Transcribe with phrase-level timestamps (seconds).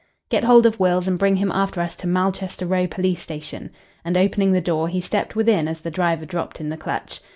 [0.29, 3.69] "Get hold of Wills and bring him after us to Malchester Row Police Station."
[4.03, 7.21] And, opening the door, he stepped within as the driver dropped in the clutch.